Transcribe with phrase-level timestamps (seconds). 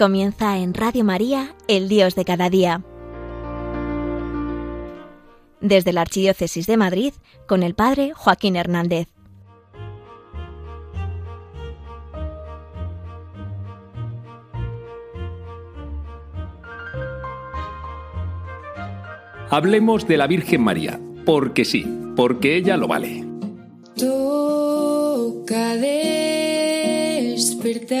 [0.00, 2.82] Comienza en Radio María, el Dios de cada día.
[5.60, 7.12] Desde la Archidiócesis de Madrid,
[7.46, 9.08] con el Padre Joaquín Hernández.
[19.50, 21.84] Hablemos de la Virgen María, porque sí,
[22.16, 23.26] porque ella lo vale.
[23.98, 25.76] Toca
[27.36, 28.00] despertar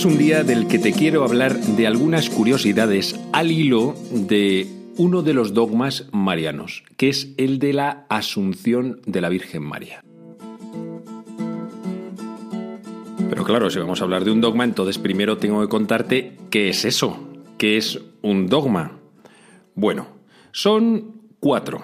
[0.00, 5.20] Es un día del que te quiero hablar de algunas curiosidades al hilo de uno
[5.20, 10.02] de los dogmas marianos, que es el de la Asunción de la Virgen María.
[13.28, 16.70] Pero claro, si vamos a hablar de un dogma, entonces primero tengo que contarte qué
[16.70, 17.28] es eso,
[17.58, 18.92] qué es un dogma.
[19.74, 20.06] Bueno,
[20.50, 21.82] son cuatro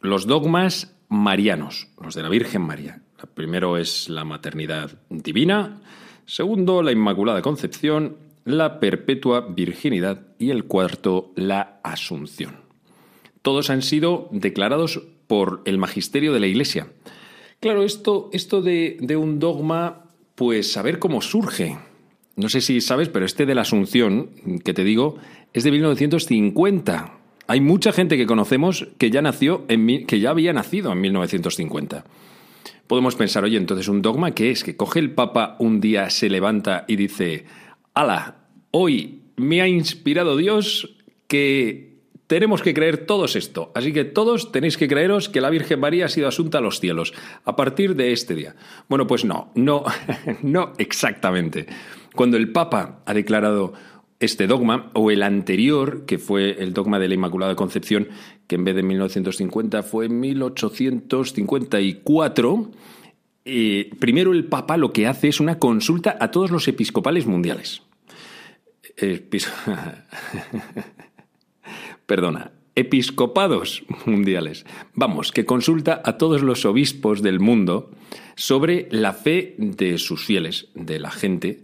[0.00, 3.02] los dogmas marianos, los de la Virgen María.
[3.22, 5.82] El primero es la maternidad divina,
[6.28, 12.56] segundo la Inmaculada Concepción, la perpetua virginidad y el cuarto la Asunción.
[13.40, 16.88] Todos han sido declarados por el magisterio de la Iglesia.
[17.60, 21.78] Claro, esto, esto de, de un dogma, pues a ver cómo surge.
[22.36, 24.30] No sé si sabes, pero este de la Asunción,
[24.64, 25.16] que te digo,
[25.54, 27.14] es de 1950.
[27.46, 32.04] Hay mucha gente que conocemos que ya nació en que ya había nacido en 1950.
[32.88, 36.30] Podemos pensar, oye, entonces un dogma qué es que coge el Papa un día, se
[36.30, 37.44] levanta y dice,
[37.92, 44.52] "Ala, hoy me ha inspirado Dios que tenemos que creer todos esto, así que todos
[44.52, 47.12] tenéis que creeros que la Virgen María ha sido asunta a los cielos
[47.44, 48.56] a partir de este día."
[48.88, 49.84] Bueno, pues no, no,
[50.42, 51.66] no exactamente.
[52.14, 53.74] Cuando el Papa ha declarado
[54.20, 58.08] este dogma, o el anterior, que fue el dogma de la Inmaculada Concepción,
[58.48, 62.70] que en vez de 1950 fue en 1854,
[63.44, 67.82] eh, primero el Papa lo que hace es una consulta a todos los episcopales mundiales.
[72.06, 74.64] Perdona, episcopados mundiales.
[74.94, 77.92] Vamos, que consulta a todos los obispos del mundo
[78.34, 81.60] sobre la fe de sus fieles, de la gente,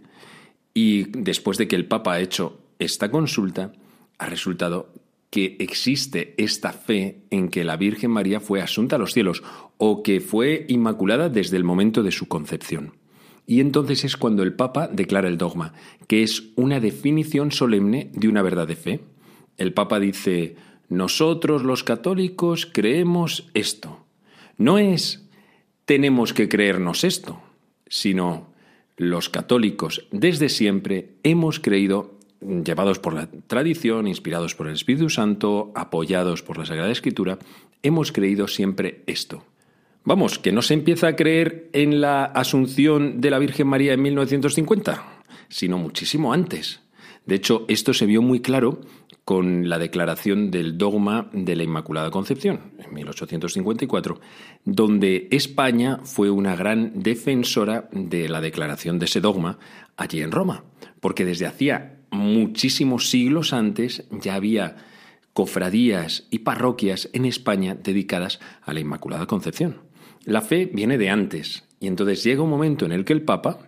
[0.74, 3.72] y después de que el Papa ha hecho esta consulta,
[4.18, 4.92] ha resultado
[5.34, 9.42] que existe esta fe en que la Virgen María fue asunta a los cielos
[9.78, 12.92] o que fue inmaculada desde el momento de su concepción.
[13.44, 15.72] Y entonces es cuando el Papa declara el dogma,
[16.06, 19.00] que es una definición solemne de una verdad de fe.
[19.56, 20.54] El Papa dice,
[20.88, 24.06] nosotros los católicos creemos esto.
[24.56, 25.28] No es
[25.84, 27.42] tenemos que creernos esto,
[27.88, 28.54] sino
[28.96, 35.72] los católicos desde siempre hemos creído, llevados por la tradición, inspirados por el Espíritu Santo,
[35.74, 37.38] apoyados por la Sagrada Escritura,
[37.82, 39.44] hemos creído siempre esto.
[40.04, 44.02] Vamos, que no se empieza a creer en la asunción de la Virgen María en
[44.02, 46.80] 1950, sino muchísimo antes.
[47.24, 48.80] De hecho, esto se vio muy claro
[49.24, 54.20] con la declaración del dogma de la Inmaculada Concepción, en 1854,
[54.64, 59.58] donde España fue una gran defensora de la declaración de ese dogma
[59.96, 60.64] allí en Roma,
[61.00, 64.76] porque desde hacía muchísimos siglos antes ya había
[65.32, 69.78] cofradías y parroquias en España dedicadas a la Inmaculada Concepción.
[70.24, 73.58] La fe viene de antes, y entonces llega un momento en el que el Papa,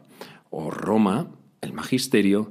[0.49, 2.51] o Roma, el magisterio,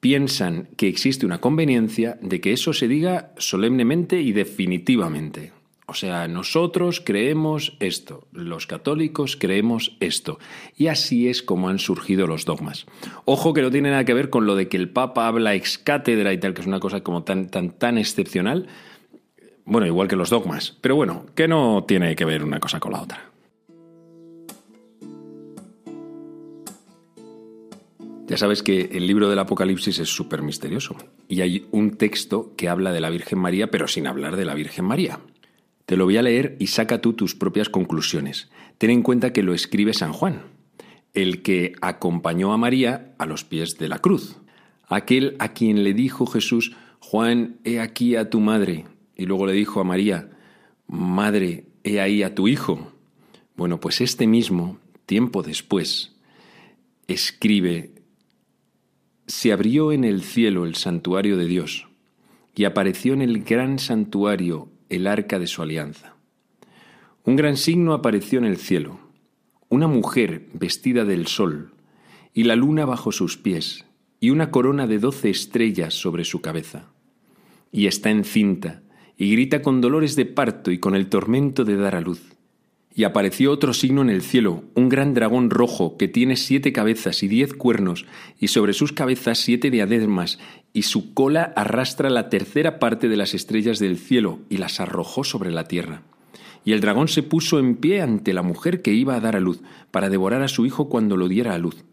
[0.00, 5.52] piensan que existe una conveniencia de que eso se diga solemnemente y definitivamente.
[5.90, 10.38] O sea, nosotros creemos esto, los católicos creemos esto.
[10.76, 12.84] Y así es como han surgido los dogmas.
[13.24, 15.78] Ojo que no tiene nada que ver con lo de que el Papa habla ex
[15.78, 18.66] cátedra y tal, que es una cosa como tan, tan, tan excepcional.
[19.64, 20.76] Bueno, igual que los dogmas.
[20.82, 23.30] Pero bueno, que no tiene que ver una cosa con la otra.
[28.26, 30.96] Ya sabes que el libro del Apocalipsis es súper misterioso
[31.28, 34.52] y hay un texto que habla de la Virgen María pero sin hablar de la
[34.52, 35.18] Virgen María.
[35.88, 38.50] Te lo voy a leer y saca tú tus propias conclusiones.
[38.76, 40.42] Ten en cuenta que lo escribe San Juan,
[41.14, 44.36] el que acompañó a María a los pies de la cruz.
[44.86, 48.84] Aquel a quien le dijo Jesús, Juan, he aquí a tu madre.
[49.16, 50.28] Y luego le dijo a María,
[50.88, 52.92] Madre, he ahí a tu hijo.
[53.56, 54.76] Bueno, pues este mismo,
[55.06, 56.14] tiempo después,
[57.06, 57.92] escribe,
[59.26, 61.88] se abrió en el cielo el santuario de Dios
[62.54, 66.14] y apareció en el gran santuario el arca de su alianza.
[67.24, 68.98] Un gran signo apareció en el cielo,
[69.68, 71.72] una mujer vestida del sol
[72.32, 73.84] y la luna bajo sus pies
[74.20, 76.90] y una corona de doce estrellas sobre su cabeza.
[77.70, 78.82] Y está encinta
[79.16, 82.37] y grita con dolores de parto y con el tormento de dar a luz.
[82.94, 87.22] Y apareció otro signo en el cielo, un gran dragón rojo que tiene siete cabezas
[87.22, 88.06] y diez cuernos,
[88.40, 90.38] y sobre sus cabezas siete diademas,
[90.72, 95.22] y su cola arrastra la tercera parte de las estrellas del cielo, y las arrojó
[95.22, 96.02] sobre la tierra.
[96.64, 99.40] Y el dragón se puso en pie ante la mujer que iba a dar a
[99.40, 101.84] luz, para devorar a su hijo cuando lo diera a luz.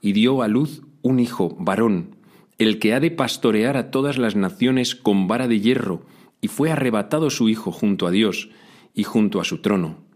[0.00, 2.16] Y dio a luz un hijo, varón,
[2.58, 6.02] el que ha de pastorear a todas las naciones con vara de hierro,
[6.40, 8.50] y fue arrebatado su hijo junto a Dios
[8.94, 10.07] y junto a su trono.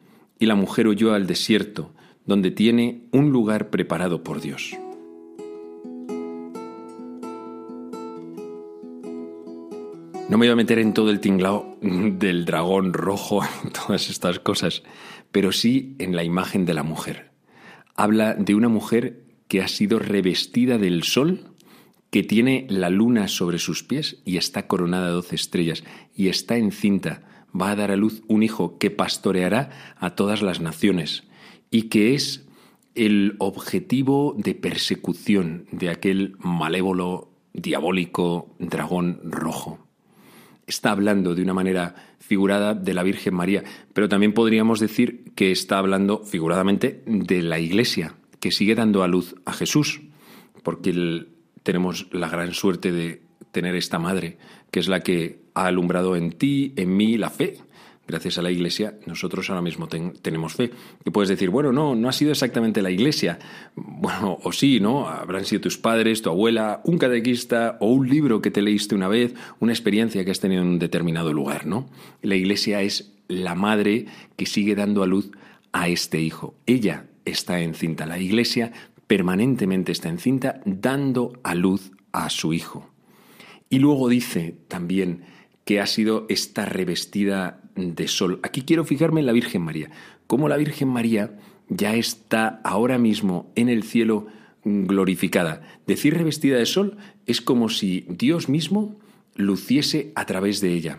[0.42, 1.94] Y la mujer huyó al desierto,
[2.26, 4.76] donde tiene un lugar preparado por Dios.
[10.28, 13.42] No me voy a meter en todo el tinglao del dragón rojo,
[13.86, 14.82] todas estas cosas,
[15.30, 17.30] pero sí en la imagen de la mujer.
[17.94, 21.52] Habla de una mujer que ha sido revestida del sol
[22.10, 25.84] que tiene la luna sobre sus pies y está coronada de doce estrellas
[26.16, 30.60] y está encinta, va a dar a luz un hijo que pastoreará a todas las
[30.60, 31.25] naciones
[31.70, 32.46] y que es
[32.94, 39.78] el objetivo de persecución de aquel malévolo, diabólico dragón rojo.
[40.66, 45.50] Está hablando de una manera figurada de la Virgen María, pero también podríamos decir que
[45.50, 50.02] está hablando figuradamente de la Iglesia, que sigue dando a luz a Jesús,
[50.62, 51.26] porque
[51.62, 54.38] tenemos la gran suerte de tener esta madre,
[54.70, 57.58] que es la que ha alumbrado en ti, en mí, la fe.
[58.06, 60.70] Gracias a la Iglesia, nosotros ahora mismo tenemos fe.
[61.04, 63.38] Y puedes decir, bueno, no, no ha sido exactamente la Iglesia.
[63.76, 65.08] Bueno, o sí, ¿no?
[65.08, 69.08] Habrán sido tus padres, tu abuela, un catequista o un libro que te leíste una
[69.08, 71.88] vez, una experiencia que has tenido en un determinado lugar, ¿no?
[72.22, 74.06] La Iglesia es la madre
[74.37, 75.31] que sigue dando a luz
[75.72, 76.55] a este hijo.
[76.66, 78.05] Ella está encinta.
[78.05, 78.72] La Iglesia
[79.06, 82.90] permanentemente está encinta dando a luz a su hijo.
[83.70, 85.22] Y luego dice también
[85.64, 88.40] que ha sido esta revestida de sol.
[88.42, 89.90] Aquí quiero fijarme en la Virgen María,
[90.26, 91.38] cómo la Virgen María
[91.68, 94.26] ya está ahora mismo en el cielo
[94.64, 95.62] glorificada.
[95.86, 98.98] Decir revestida de sol es como si Dios mismo
[99.34, 100.98] luciese a través de ella.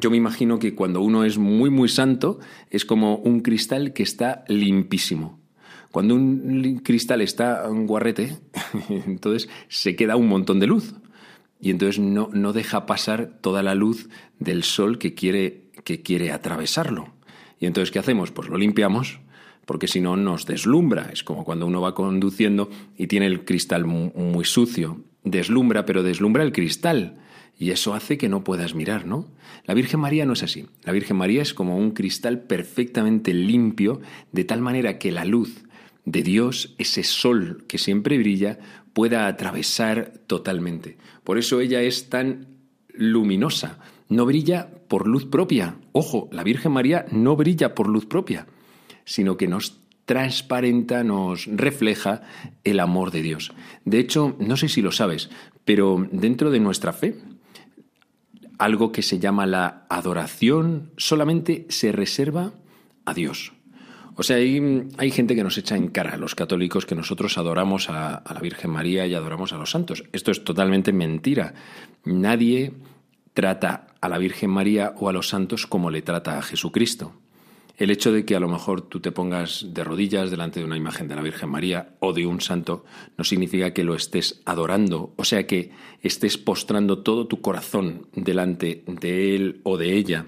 [0.00, 2.40] Yo me imagino que cuando uno es muy, muy santo,
[2.70, 5.38] es como un cristal que está limpísimo.
[5.90, 8.38] Cuando un cristal está un guarrete,
[8.88, 10.94] entonces se queda un montón de luz.
[11.62, 14.08] Y entonces no, no deja pasar toda la luz
[14.40, 17.14] del sol que quiere, que quiere atravesarlo.
[17.60, 18.32] Y entonces, ¿qué hacemos?
[18.32, 19.20] Pues lo limpiamos,
[19.64, 21.10] porque si no nos deslumbra.
[21.12, 25.04] Es como cuando uno va conduciendo y tiene el cristal muy, sucio.
[25.22, 27.20] Deslumbra, pero deslumbra el cristal.
[27.56, 29.28] Y eso hace que no puedas mirar, ¿no?
[29.64, 30.66] La Virgen María no es así.
[30.82, 34.00] La Virgen María es como un cristal perfectamente limpio,
[34.32, 35.62] de tal manera que la luz
[36.04, 38.58] de Dios, ese sol que siempre brilla,
[38.92, 40.98] pueda atravesar totalmente.
[41.24, 42.48] Por eso ella es tan
[42.88, 43.78] luminosa.
[44.08, 45.76] No brilla por luz propia.
[45.92, 48.46] Ojo, la Virgen María no brilla por luz propia,
[49.04, 52.22] sino que nos transparenta, nos refleja
[52.64, 53.52] el amor de Dios.
[53.84, 55.30] De hecho, no sé si lo sabes,
[55.64, 57.16] pero dentro de nuestra fe,
[58.58, 62.52] algo que se llama la adoración solamente se reserva
[63.04, 63.52] a Dios.
[64.16, 67.38] O sea, hay, hay, gente que nos echa en cara a los católicos que nosotros
[67.38, 70.04] adoramos a, a, la Virgen María y adoramos a los santos.
[70.12, 71.54] Esto es totalmente mentira.
[72.04, 72.72] Nadie
[73.34, 77.14] trata a la Virgen María o a los santos como le trata a Jesucristo.
[77.78, 80.76] El hecho de que a lo mejor tú te pongas de rodillas delante de una
[80.76, 82.84] imagen de la Virgen María o de un santo
[83.16, 85.70] no significa que lo estés adorando, o sea que
[86.02, 90.26] estés postrando todo tu corazón delante de él o de ella.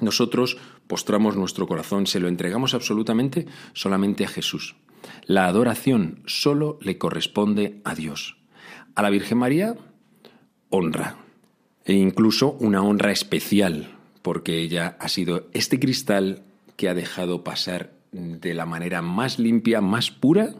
[0.00, 4.76] Nosotros postramos nuestro corazón, se lo entregamos absolutamente solamente a Jesús.
[5.24, 8.36] La adoración solo le corresponde a Dios.
[8.94, 9.76] A la Virgen María,
[10.70, 11.16] honra.
[11.84, 16.42] E incluso una honra especial, porque ella ha sido este cristal
[16.76, 20.54] que ha dejado pasar de la manera más limpia, más pura,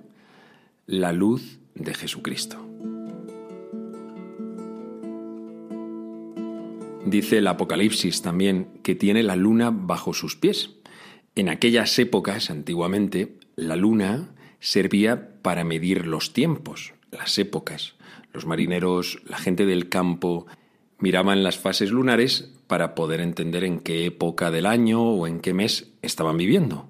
[0.86, 2.65] la luz de Jesucristo.
[7.06, 10.70] Dice el Apocalipsis también que tiene la luna bajo sus pies.
[11.36, 17.94] En aquellas épocas, antiguamente, la luna servía para medir los tiempos, las épocas.
[18.32, 20.48] Los marineros, la gente del campo,
[20.98, 25.54] miraban las fases lunares para poder entender en qué época del año o en qué
[25.54, 26.88] mes estaban viviendo.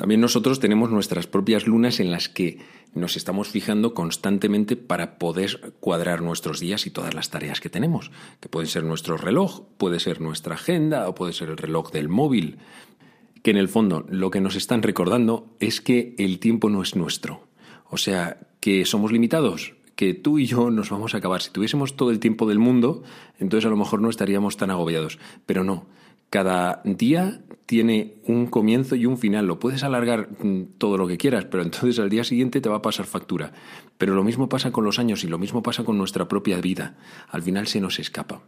[0.00, 2.56] También nosotros tenemos nuestras propias lunas en las que
[2.94, 8.10] nos estamos fijando constantemente para poder cuadrar nuestros días y todas las tareas que tenemos,
[8.40, 12.08] que pueden ser nuestro reloj, puede ser nuestra agenda o puede ser el reloj del
[12.08, 12.56] móvil,
[13.42, 16.96] que en el fondo lo que nos están recordando es que el tiempo no es
[16.96, 17.46] nuestro,
[17.90, 21.42] o sea, que somos limitados, que tú y yo nos vamos a acabar.
[21.42, 23.02] Si tuviésemos todo el tiempo del mundo,
[23.38, 25.18] entonces a lo mejor no estaríamos tan agobiados.
[25.44, 25.84] Pero no,
[26.30, 29.46] cada día tiene un comienzo y un final.
[29.46, 32.76] Lo puedes alargar mm, todo lo que quieras, pero entonces al día siguiente te va
[32.76, 33.52] a pasar factura.
[33.98, 36.96] Pero lo mismo pasa con los años y lo mismo pasa con nuestra propia vida.
[37.28, 38.42] Al final se nos escapa.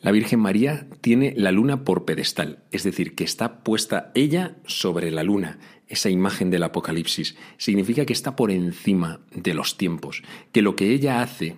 [0.00, 5.10] La Virgen María tiene la luna por pedestal, es decir, que está puesta ella sobre
[5.10, 7.36] la luna, esa imagen del Apocalipsis.
[7.56, 11.56] Significa que está por encima de los tiempos, que lo que ella hace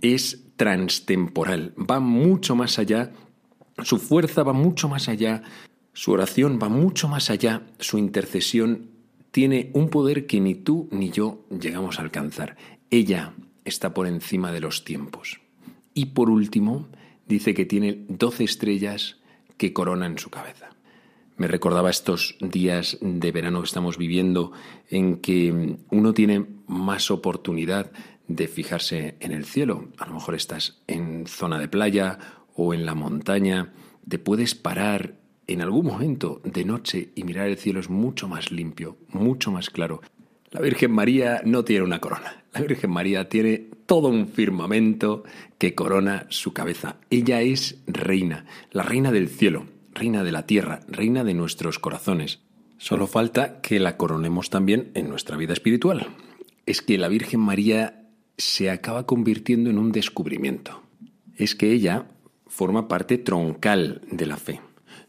[0.00, 3.12] es transtemporal, va mucho más allá,
[3.84, 5.42] su fuerza va mucho más allá,
[5.92, 8.90] su oración va mucho más allá, su intercesión
[9.30, 12.56] tiene un poder que ni tú ni yo llegamos a alcanzar.
[12.90, 13.34] Ella
[13.64, 15.40] está por encima de los tiempos.
[15.94, 16.88] Y por último,
[17.26, 19.18] dice que tiene doce estrellas
[19.56, 20.70] que coronan su cabeza.
[21.36, 24.52] Me recordaba estos días de verano que estamos viviendo
[24.90, 27.90] en que uno tiene más oportunidad
[28.28, 29.88] de fijarse en el cielo.
[29.98, 32.18] A lo mejor estás en zona de playa
[32.54, 33.72] o en la montaña,
[34.08, 35.14] te puedes parar
[35.46, 39.70] en algún momento de noche y mirar el cielo es mucho más limpio, mucho más
[39.70, 40.00] claro.
[40.50, 42.44] La Virgen María no tiene una corona.
[42.52, 45.24] La Virgen María tiene todo un firmamento
[45.58, 46.96] que corona su cabeza.
[47.10, 52.40] Ella es reina, la reina del cielo, reina de la tierra, reina de nuestros corazones.
[52.76, 56.08] Solo falta que la coronemos también en nuestra vida espiritual.
[56.66, 60.82] Es que la Virgen María se acaba convirtiendo en un descubrimiento.
[61.36, 62.06] Es que ella
[62.52, 64.60] forma parte troncal de la fe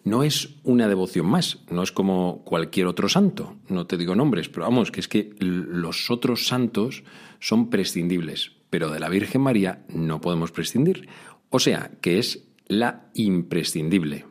[0.03, 4.49] no es una devoción más, no es como cualquier otro santo, no te digo nombres,
[4.49, 7.03] pero vamos, que es que los otros santos
[7.39, 11.07] son prescindibles, pero de la Virgen María no podemos prescindir,
[11.49, 14.25] o sea, que es la imprescindible.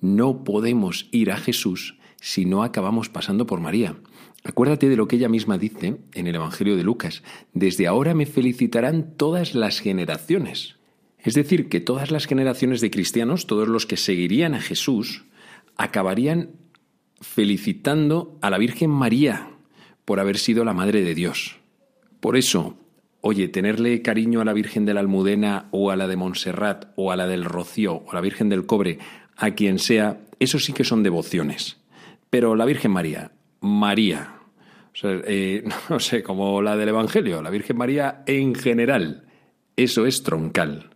[0.00, 3.96] No podemos ir a Jesús si no acabamos pasando por María.
[4.44, 7.22] Acuérdate de lo que ella misma dice en el Evangelio de Lucas,
[7.52, 10.76] desde ahora me felicitarán todas las generaciones.
[11.26, 15.24] Es decir, que todas las generaciones de cristianos, todos los que seguirían a Jesús,
[15.76, 16.50] acabarían
[17.20, 19.50] felicitando a la Virgen María
[20.04, 21.56] por haber sido la Madre de Dios.
[22.20, 22.78] Por eso,
[23.22, 27.10] oye, tenerle cariño a la Virgen de la Almudena o a la de Montserrat o
[27.10, 29.00] a la del Rocío o a la Virgen del Cobre,
[29.36, 31.78] a quien sea, eso sí que son devociones.
[32.30, 34.36] Pero la Virgen María, María,
[35.02, 39.24] eh, no sé, como la del Evangelio, la Virgen María en general,
[39.74, 40.90] eso es troncal.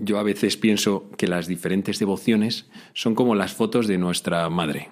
[0.00, 4.90] Yo a veces pienso que las diferentes devociones son como las fotos de nuestra madre.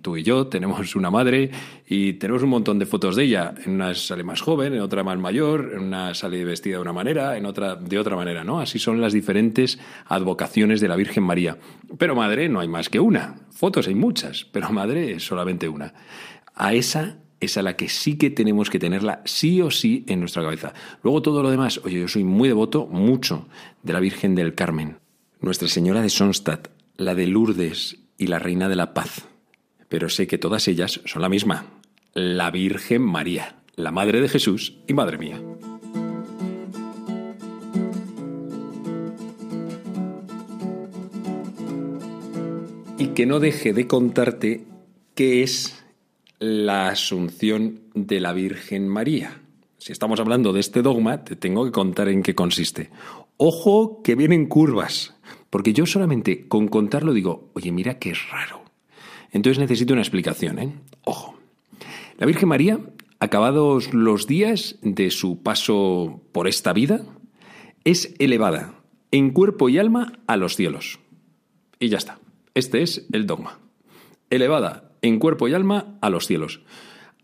[0.00, 1.50] Tú y yo tenemos una madre
[1.86, 3.52] y tenemos un montón de fotos de ella.
[3.66, 6.92] En una sale más joven, en otra más mayor, en una sale vestida de una
[6.92, 8.60] manera, en otra de otra manera, ¿no?
[8.60, 11.58] Así son las diferentes advocaciones de la Virgen María.
[11.98, 13.34] Pero madre no hay más que una.
[13.50, 15.92] Fotos hay muchas, pero madre es solamente una.
[16.54, 20.20] A esa es a la que sí que tenemos que tenerla sí o sí en
[20.20, 20.74] nuestra cabeza.
[21.02, 23.48] Luego todo lo demás, oye, yo soy muy devoto, mucho,
[23.82, 24.98] de la Virgen del Carmen,
[25.40, 29.26] Nuestra Señora de Sonstadt, la de Lourdes y la Reina de la Paz.
[29.88, 31.66] Pero sé que todas ellas son la misma,
[32.12, 35.40] la Virgen María, la Madre de Jesús y Madre mía.
[42.98, 44.66] Y que no deje de contarte
[45.14, 45.79] qué es
[46.40, 49.42] la asunción de la Virgen María.
[49.76, 52.90] Si estamos hablando de este dogma, te tengo que contar en qué consiste.
[53.36, 55.14] Ojo que vienen curvas,
[55.50, 58.62] porque yo solamente con contarlo digo, oye, mira qué raro.
[59.32, 60.72] Entonces necesito una explicación, ¿eh?
[61.04, 61.38] Ojo.
[62.16, 62.80] La Virgen María,
[63.20, 67.04] acabados los días de su paso por esta vida,
[67.84, 68.74] es elevada
[69.10, 71.00] en cuerpo y alma a los cielos.
[71.78, 72.18] Y ya está.
[72.54, 73.58] Este es el dogma.
[74.30, 76.60] Elevada en cuerpo y alma a los cielos.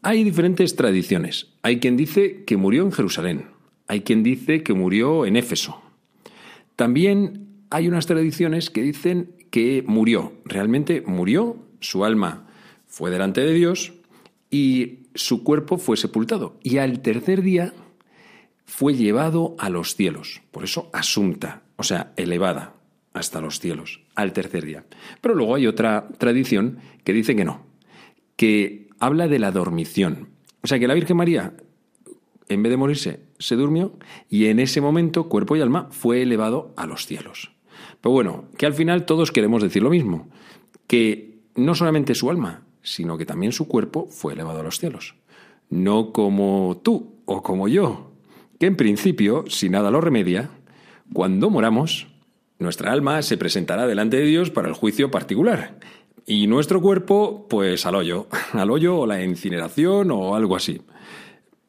[0.03, 1.49] Hay diferentes tradiciones.
[1.63, 3.47] Hay quien dice que murió en Jerusalén.
[3.89, 5.83] Hay quien dice que murió en Éfeso.
[6.77, 10.35] También hay unas tradiciones que dicen que murió.
[10.45, 12.47] Realmente murió, su alma
[12.87, 13.95] fue delante de Dios
[14.51, 16.59] y su cuerpo fue sepultado.
[16.63, 17.73] Y al tercer día
[18.65, 20.43] fue llevado a los cielos.
[20.51, 22.76] Por eso asunta, o sea, elevada.
[23.17, 24.85] Hasta los cielos, al tercer día.
[25.21, 27.65] Pero luego hay otra tradición que dice que no,
[28.37, 30.29] que habla de la dormición.
[30.63, 31.55] O sea que la Virgen María,
[32.49, 33.95] en vez de morirse, se durmió
[34.29, 37.53] y en ese momento cuerpo y alma fue elevado a los cielos.
[38.03, 40.29] Pero bueno, que al final todos queremos decir lo mismo,
[40.87, 45.15] que no solamente su alma, sino que también su cuerpo fue elevado a los cielos.
[45.71, 48.13] No como tú o como yo,
[48.61, 50.51] que en principio, si nada lo remedia,
[51.13, 52.09] cuando moramos,
[52.59, 55.79] nuestra alma se presentará delante de Dios para el juicio particular.
[56.27, 60.81] Y nuestro cuerpo, pues al hoyo, al hoyo o la incineración o algo así.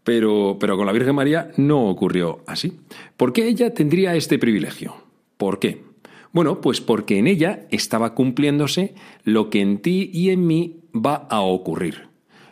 [0.04, 2.80] Pero, pero con la Virgen María no ocurrió así.
[3.18, 4.96] ¿Por qué ella tendría este privilegio?
[5.36, 5.84] ¿Por qué?
[6.32, 11.28] Bueno, pues porque en ella estaba cumpliéndose lo que en ti y en mí va
[11.30, 12.08] a ocurrir.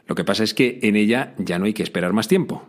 [0.06, 2.64] Lo que pasa es que en ella ya no hay que esperar más tiempo.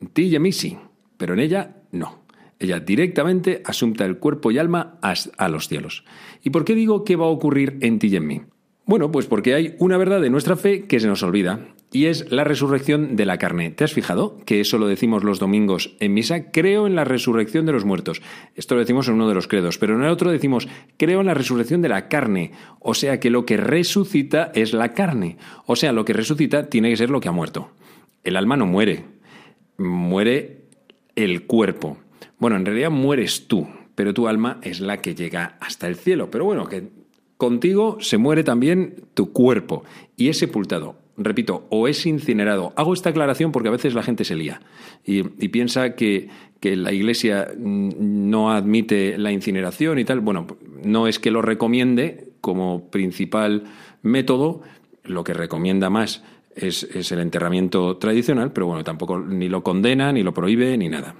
[0.00, 0.78] En ti y en mí sí,
[1.16, 2.23] pero en ella no.
[2.64, 6.04] Ella directamente asunta el cuerpo y alma a los cielos.
[6.42, 8.42] ¿Y por qué digo que va a ocurrir en ti y en mí?
[8.86, 11.60] Bueno, pues porque hay una verdad de nuestra fe que se nos olvida,
[11.94, 13.70] y es la resurrección de la carne.
[13.70, 16.50] ¿Te has fijado que eso lo decimos los domingos en misa?
[16.50, 18.20] Creo en la resurrección de los muertos.
[18.56, 20.66] Esto lo decimos en uno de los credos, pero en el otro decimos
[20.96, 22.50] creo en la resurrección de la carne.
[22.80, 25.38] O sea que lo que resucita es la carne.
[25.66, 27.70] O sea, lo que resucita tiene que ser lo que ha muerto.
[28.24, 29.04] El alma no muere,
[29.78, 30.62] muere
[31.14, 31.98] el cuerpo.
[32.38, 36.30] Bueno, en realidad mueres tú, pero tu alma es la que llega hasta el cielo.
[36.30, 36.88] Pero bueno, que
[37.36, 39.84] contigo se muere también tu cuerpo
[40.16, 40.96] y es sepultado.
[41.16, 42.72] Repito, o es incinerado.
[42.76, 44.60] Hago esta aclaración porque a veces la gente se lía
[45.04, 46.28] y, piensa que,
[46.58, 50.20] que la Iglesia no admite la incineración y tal.
[50.20, 50.46] Bueno,
[50.82, 53.64] no es que lo recomiende como principal
[54.02, 54.62] método,
[55.04, 56.24] lo que recomienda más
[56.56, 60.88] es, es, el enterramiento tradicional, pero bueno, tampoco ni lo condena, ni lo prohíbe, ni
[60.88, 61.14] nada.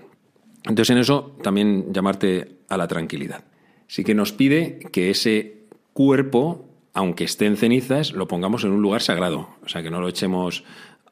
[0.64, 3.44] Entonces en eso también llamarte a la tranquilidad.
[3.86, 8.82] Sí que nos pide que ese cuerpo, aunque esté en cenizas, lo pongamos en un
[8.82, 9.50] lugar sagrado.
[9.64, 10.64] O sea, que no lo echemos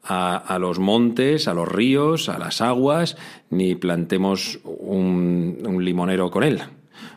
[0.03, 3.15] a, los montes, a los ríos, a las aguas,
[3.49, 6.61] ni plantemos un limonero con él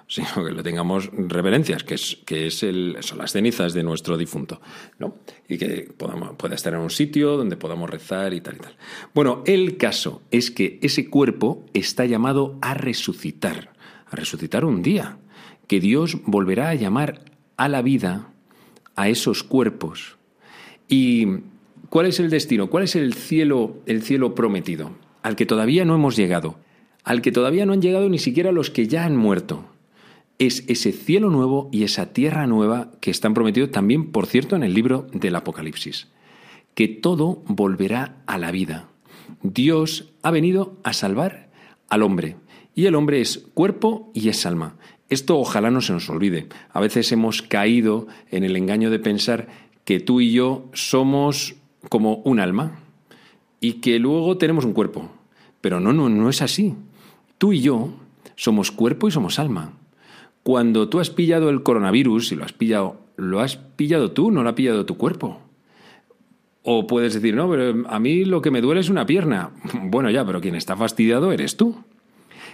[0.09, 4.16] sino que le tengamos reverencias, que, es, que es el, son las cenizas de nuestro
[4.16, 4.61] difunto,
[4.99, 5.16] ¿no?
[5.49, 8.77] Y que podamos, pueda estar en un sitio donde podamos rezar y tal y tal.
[9.14, 13.73] Bueno, el caso es que ese cuerpo está llamado a resucitar,
[14.09, 15.19] a resucitar un día,
[15.66, 17.25] que Dios volverá a llamar
[17.57, 18.33] a la vida
[18.95, 20.16] a esos cuerpos.
[20.88, 21.27] ¿Y
[21.88, 22.71] cuál es el destino?
[22.71, 24.92] ¿Cuál es el cielo, el cielo prometido?
[25.23, 26.61] Al que todavía no hemos llegado,
[27.03, 29.76] al que todavía no han llegado ni siquiera los que ya han muerto
[30.38, 34.62] es ese cielo nuevo y esa tierra nueva que están prometidos también, por cierto, en
[34.62, 36.09] el libro del Apocalipsis.
[36.75, 38.88] Que todo volverá a la vida.
[39.42, 41.51] Dios ha venido a salvar
[41.88, 42.37] al hombre.
[42.75, 44.77] Y el hombre es cuerpo y es alma.
[45.09, 46.49] Esto ojalá no se nos olvide.
[46.70, 49.49] A veces hemos caído en el engaño de pensar
[49.85, 51.55] que tú y yo somos
[51.88, 52.81] como un alma
[53.61, 55.09] y que luego tenemos un cuerpo.
[55.61, 56.75] Pero no, no, no es así.
[57.38, 57.94] Tú y yo
[58.35, 59.72] somos cuerpo y somos alma.
[60.47, 64.45] Cuando tú has pillado el coronavirus, y lo has pillado, lo has pillado tú, no
[64.45, 65.41] lo ha pillado tu cuerpo.
[66.63, 69.51] O puedes decir, no, pero a mí lo que me duele es una pierna.
[69.91, 71.83] Bueno, ya, pero quien está fastidiado eres tú.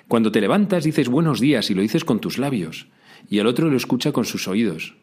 [0.08, 2.86] Cuando te levantas dices buenos días y lo dices con tus labios,
[3.28, 4.96] y el otro lo escucha con sus oídos.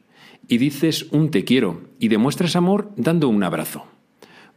[0.47, 3.85] Y dices un te quiero y demuestras amor dando un abrazo.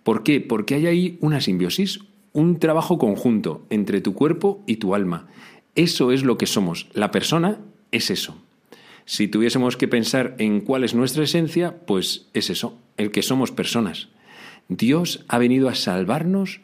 [0.05, 0.41] ¿Por qué?
[0.41, 2.01] Porque hay ahí una simbiosis,
[2.33, 5.29] un trabajo conjunto entre tu cuerpo y tu alma.
[5.75, 7.59] Eso es lo que somos, la persona
[7.93, 8.37] es eso.
[9.05, 13.51] Si tuviésemos que pensar en cuál es nuestra esencia, pues es eso, el que somos
[13.51, 14.09] personas.
[14.69, 16.61] Dios ha venido a salvarnos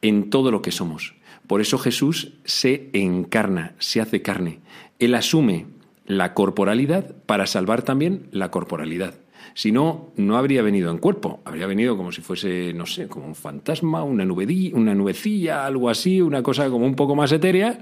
[0.00, 1.14] en todo lo que somos.
[1.46, 4.60] Por eso Jesús se encarna, se hace carne.
[4.98, 5.66] Él asume
[6.06, 9.14] la corporalidad para salvar también la corporalidad.
[9.54, 13.26] Si no, no habría venido en cuerpo, habría venido como si fuese, no sé, como
[13.26, 17.80] un fantasma, una, una nubecilla, algo así, una cosa como un poco más etérea,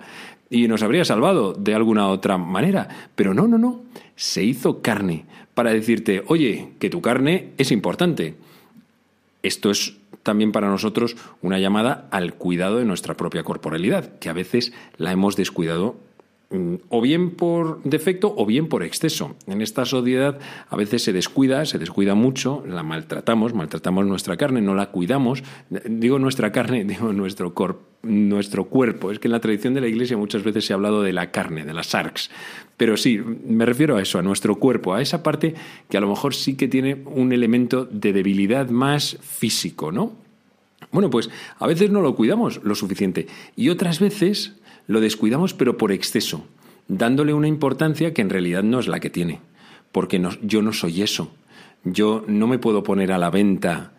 [0.49, 2.89] y nos habría salvado de alguna otra manera.
[3.15, 3.83] Pero no, no, no,
[4.17, 8.35] se hizo carne para decirte, oye, que tu carne es importante.
[9.43, 14.35] Esto es también para nosotros una llamada al cuidado de nuestra propia corporalidad, que a
[14.35, 15.97] veces la hemos descuidado
[16.89, 19.37] o bien por defecto o bien por exceso.
[19.47, 24.61] En esta sociedad a veces se descuida, se descuida mucho, la maltratamos, maltratamos nuestra carne,
[24.61, 25.45] no la cuidamos.
[25.69, 27.55] Digo nuestra carne, digo nuestro,
[28.03, 29.13] nuestro cuerpo.
[29.13, 31.31] Es que en la tradición de la Iglesia muchas veces se ha hablado de la
[31.31, 32.31] carne, de las sarx.
[32.77, 35.55] Pero sí, me refiero a eso, a nuestro cuerpo, a esa parte
[35.89, 40.17] que a lo mejor sí que tiene un elemento de debilidad más físico, ¿no?
[40.93, 44.57] Bueno, pues a veces no lo cuidamos lo suficiente y otras veces
[44.91, 46.45] lo descuidamos pero por exceso.
[46.89, 49.39] dándole una importancia que en realidad no es la que tiene,
[49.93, 51.33] porque no, yo no soy eso.
[51.85, 53.93] Yo no me puedo poner a la venta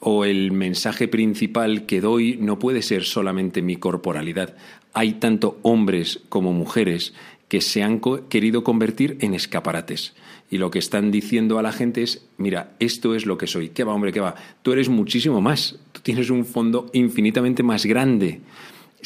[0.00, 4.56] o el mensaje principal que doy no puede ser solamente mi corporalidad.
[4.92, 7.14] Hay tanto hombres como mujeres
[7.46, 10.14] que se han querido convertir en escaparates.
[10.50, 13.68] Y lo que están diciendo a la gente es, mira, esto es lo que soy.
[13.68, 14.34] ¿Qué va, hombre, qué va?
[14.62, 15.78] Tú eres muchísimo más.
[15.92, 18.40] Tú tienes un fondo infinitamente más grande.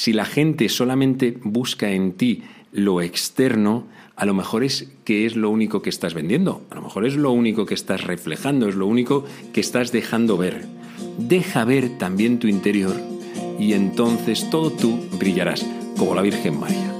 [0.00, 3.86] Si la gente solamente busca en ti lo externo,
[4.16, 6.62] a lo mejor es que es lo único que estás vendiendo.
[6.70, 10.38] A lo mejor es lo único que estás reflejando, es lo único que estás dejando
[10.38, 10.64] ver.
[11.18, 12.96] Deja ver también tu interior
[13.58, 15.66] y entonces todo tú brillarás
[15.98, 16.99] como la Virgen María.